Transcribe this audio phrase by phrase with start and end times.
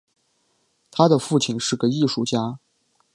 [0.89, 2.57] 他的父亲是个艺术家。